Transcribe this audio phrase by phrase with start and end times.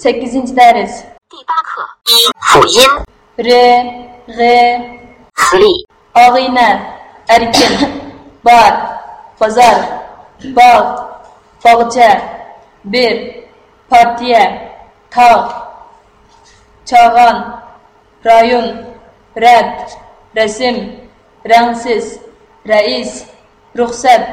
[0.00, 1.04] Sakkizinchi dars.
[1.28, 2.80] 第八课一辅音
[3.36, 3.44] R,
[4.26, 5.00] G,
[5.34, 6.68] 词例 og'ina,
[7.28, 7.74] erkin,
[8.42, 8.72] bar,
[9.38, 9.78] bozor,
[10.56, 11.00] bog',
[11.62, 12.10] bog'cha,
[12.84, 13.44] bir,
[13.88, 14.44] partiya,
[15.10, 15.52] tog',
[16.84, 17.36] chog'on,
[18.24, 18.84] rayon,
[19.34, 19.88] rad,
[20.34, 20.76] rasm,
[21.44, 22.20] rangsiz,
[22.66, 23.24] rais,
[23.76, 24.24] ruxsat,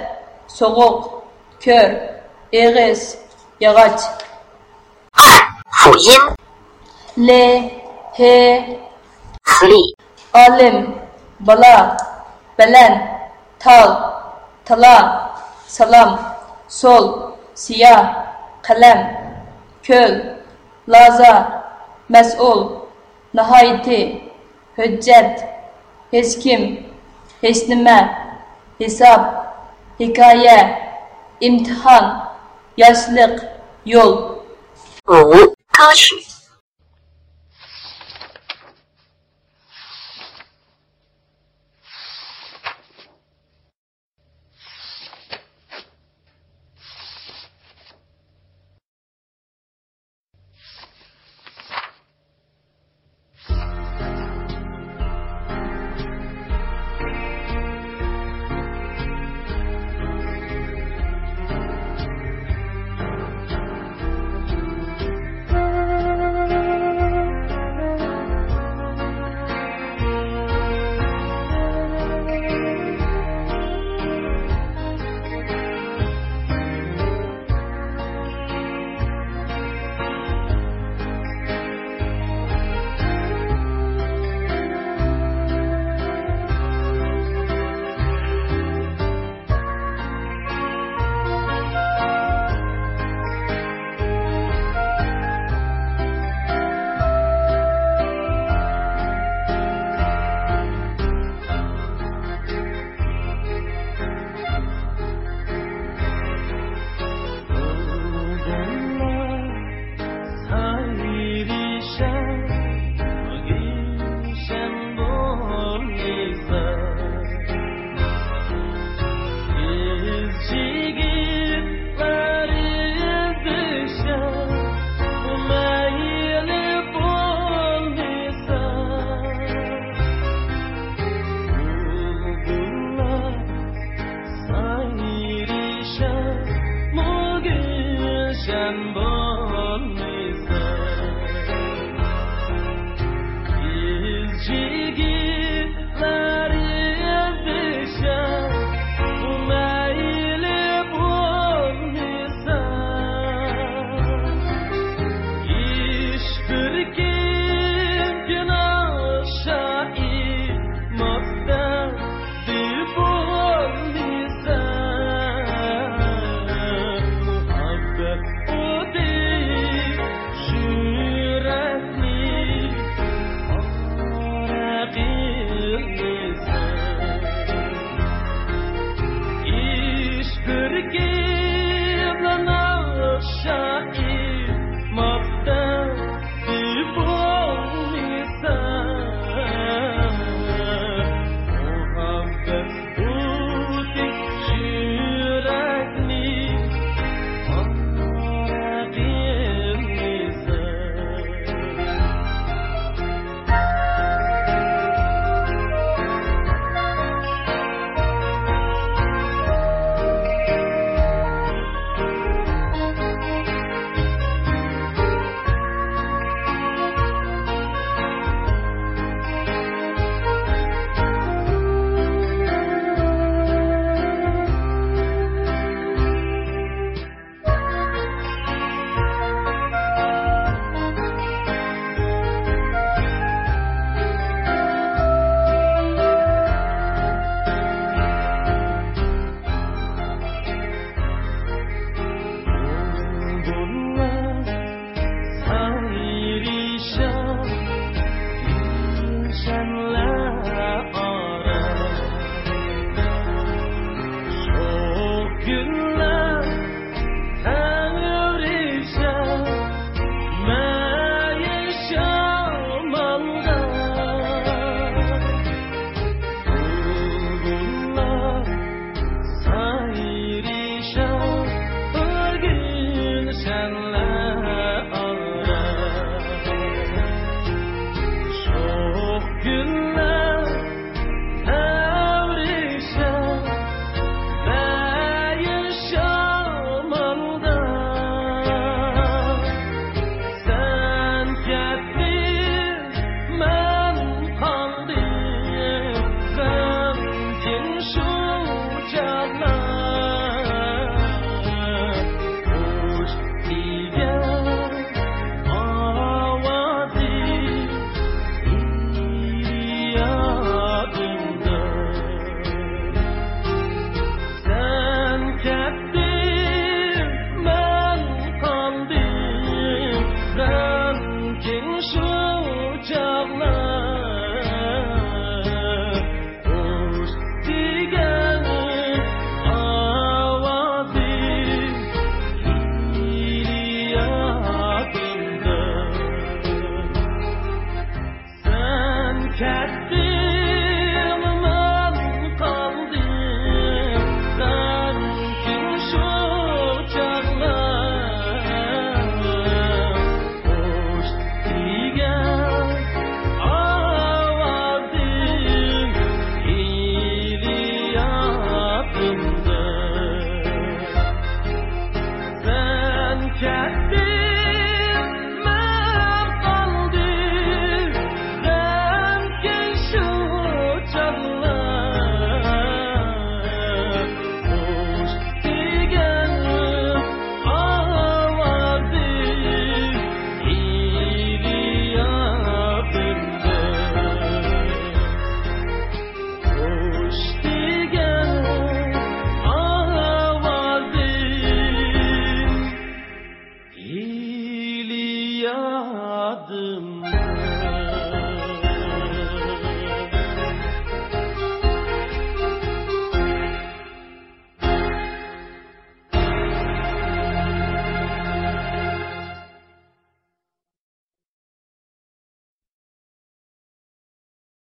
[0.47, 1.23] soğuk,
[1.59, 1.89] kör,
[2.51, 3.17] eğiz,
[3.59, 4.25] yog'och.
[5.87, 6.21] 辅音
[7.15, 7.29] l
[8.17, 8.21] h
[9.53, 9.81] fli.
[10.43, 10.77] Alim
[11.47, 11.75] bala
[12.57, 12.93] belen
[13.63, 13.89] tal
[14.67, 14.97] tala
[15.77, 16.09] salam
[16.67, 17.05] sol
[17.63, 18.01] siyah
[18.67, 18.99] kalem
[19.87, 20.11] köl
[20.93, 21.33] laza
[22.13, 22.59] mesul
[23.33, 24.01] nahayeti
[24.77, 25.33] hüccet
[26.11, 26.61] heskim
[27.41, 27.99] hesnime
[28.79, 29.21] hesap
[29.99, 30.57] hikaye
[31.39, 32.05] imtihan
[32.77, 33.35] yaşlık
[33.85, 34.13] yol.
[35.77, 36.25] 歌曲